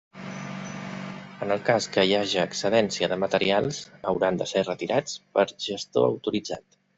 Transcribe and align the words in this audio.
En 1.47 1.51
el 1.55 1.59
cas 1.67 1.87
que 1.97 2.05
hi 2.11 2.15
haja 2.19 2.45
excedència 2.51 3.09
de 3.11 3.19
materials, 3.25 3.83
hauran 4.13 4.41
de 4.41 4.49
ser 4.53 4.65
retirats 4.71 5.21
per 5.37 5.45
gestor 5.69 6.09
autoritzat. 6.09 6.83